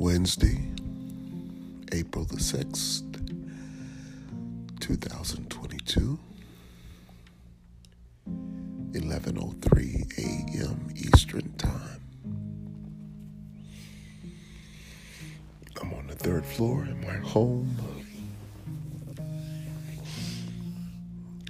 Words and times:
Wednesday, 0.00 0.58
April 1.92 2.24
the 2.24 2.36
6th, 2.36 3.02
2022, 4.80 6.18
11.03 8.92 10.18
a.m. 10.18 10.88
Eastern 10.96 11.52
Time. 11.58 12.00
I'm 15.82 15.92
on 15.92 16.06
the 16.06 16.14
third 16.14 16.46
floor 16.46 16.84
in 16.86 16.98
my 17.02 17.18
home. 17.18 17.76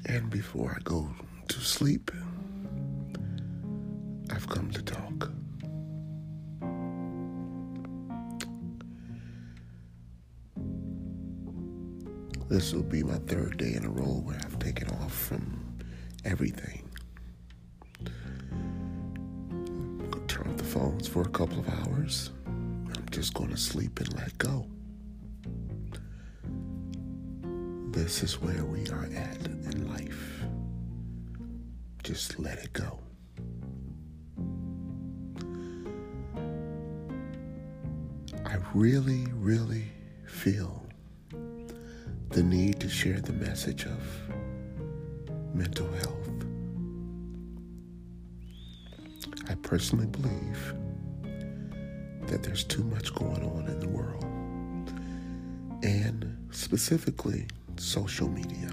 And 0.07 0.29
before 0.29 0.75
I 0.77 0.81
go 0.83 1.09
to 1.47 1.61
sleep, 1.61 2.11
I've 4.33 4.49
come 4.49 4.73
to 4.73 4.83
This 12.51 12.73
will 12.73 12.83
be 12.83 13.05
my 13.05 13.19
third 13.29 13.59
day 13.59 13.75
in 13.75 13.85
a 13.85 13.89
row 13.89 14.23
where 14.25 14.35
I've 14.35 14.59
taken 14.59 14.91
off 14.91 15.15
from 15.15 15.79
everything. 16.25 16.83
I'm 18.51 20.11
gonna 20.11 20.27
turn 20.27 20.49
off 20.49 20.57
the 20.57 20.65
phones 20.65 21.07
for 21.07 21.23
a 21.23 21.29
couple 21.29 21.61
of 21.61 21.69
hours. 21.69 22.33
I'm 22.49 23.07
just 23.13 23.35
going 23.35 23.51
to 23.51 23.57
sleep 23.57 24.01
and 24.01 24.13
let 24.17 24.37
go. 24.39 24.67
This 27.93 28.25
is 28.25 28.41
where 28.41 28.65
we 28.65 28.89
are 28.89 29.09
at 29.15 29.47
in 29.47 29.89
life. 29.89 30.43
Just 32.03 32.41
let 32.41 32.59
it 32.59 32.73
go. 32.73 32.99
I 38.45 38.57
really, 38.75 39.29
really 39.35 39.85
feel 40.27 40.90
the 42.31 42.43
need 42.45 42.79
to 42.79 42.89
share 42.89 43.21
the 43.21 43.33
message 43.33 43.87
of 43.87 44.01
mental 45.53 45.91
health. 45.95 46.31
I 49.49 49.57
personally 49.57 50.07
believe 50.07 50.75
that 52.29 52.45
there's 52.45 52.63
too 52.63 52.85
much 52.85 53.13
going 53.17 53.43
on 53.43 53.67
in 53.67 53.81
the 53.81 53.89
world, 53.89 54.25
and 55.83 56.37
specifically 56.53 57.49
social 57.77 58.29
media. 58.29 58.71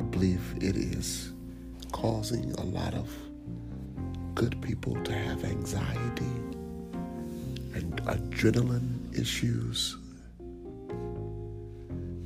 I 0.00 0.02
believe 0.04 0.54
it 0.62 0.76
is 0.76 1.34
causing 1.92 2.52
a 2.52 2.64
lot 2.64 2.94
of 2.94 3.10
good 4.34 4.62
people 4.62 4.94
to 5.02 5.12
have 5.12 5.44
anxiety 5.44 6.24
and 7.74 8.02
adrenaline 8.04 9.14
issues 9.18 9.98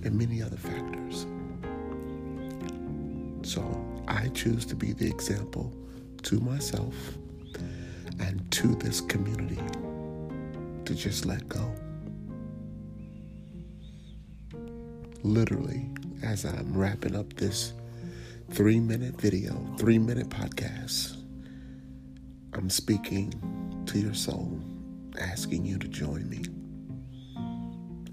and 0.04 0.14
many 0.16 0.42
other 0.42 0.56
factors. 0.56 1.26
So 3.42 3.62
I 4.08 4.28
choose 4.28 4.66
to 4.66 4.74
be 4.74 4.92
the 4.92 5.06
example 5.06 5.72
to 6.22 6.40
myself 6.40 6.94
and 8.18 8.50
to 8.52 8.74
this 8.76 9.00
community 9.00 9.60
to 10.84 10.94
just 10.94 11.24
let 11.26 11.48
go. 11.48 11.74
Literally, 15.22 15.90
as 16.22 16.44
I'm 16.44 16.76
wrapping 16.76 17.14
up 17.14 17.32
this 17.34 17.72
three 18.50 18.80
minute 18.80 19.20
video, 19.20 19.54
three 19.78 19.98
minute 19.98 20.28
podcast, 20.28 21.16
I'm 22.52 22.70
speaking 22.70 23.32
to 23.86 23.98
your 23.98 24.14
soul, 24.14 24.60
asking 25.20 25.64
you 25.64 25.78
to 25.78 25.88
join 25.88 26.28
me 26.28 26.42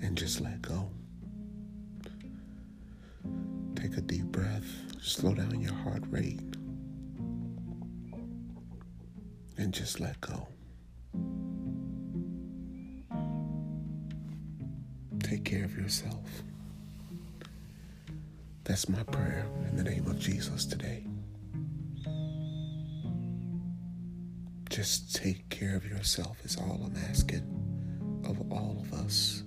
and 0.02 0.18
just 0.18 0.42
let 0.42 0.62
go. 0.62 0.90
Take 3.88 4.00
a 4.00 4.02
deep 4.02 4.26
breath, 4.26 4.66
slow 5.02 5.34
down 5.34 5.62
your 5.62 5.74
heart 5.74 6.04
rate, 6.10 6.42
and 9.58 9.74
just 9.74 10.02
let 10.02 10.20
go. 10.20 10.46
Take 15.24 15.46
care 15.46 15.64
of 15.64 15.78
yourself. 15.78 16.28
That's 18.66 18.90
my 18.90 19.04
prayer 19.04 19.48
in 19.70 19.78
the 19.78 19.86
name 19.86 20.06
of 20.08 20.20
Jesus 20.20 20.66
today. 20.66 21.06
Just 24.70 25.16
take 25.16 25.48
care 25.48 25.78
of 25.78 25.86
yourself, 25.86 26.44
is 26.44 26.58
all 26.58 26.82
I'm 26.84 26.98
asking 27.10 28.22
of 28.26 28.52
all 28.52 28.80
of 28.82 28.92
us 29.00 29.44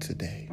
today. 0.00 0.50